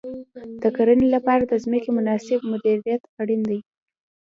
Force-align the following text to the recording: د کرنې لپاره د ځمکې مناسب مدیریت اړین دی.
د 0.61 0.63
کرنې 0.75 1.07
لپاره 1.15 1.43
د 1.47 1.53
ځمکې 1.63 1.89
مناسب 1.97 2.39
مدیریت 2.51 3.01
اړین 3.21 3.41
دی. 3.49 3.59